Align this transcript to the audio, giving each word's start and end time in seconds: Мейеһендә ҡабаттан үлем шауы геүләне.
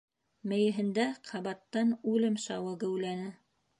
Мейеһендә 0.53 1.05
ҡабаттан 1.29 1.93
үлем 2.13 2.41
шауы 2.47 2.73
геүләне. 2.85 3.29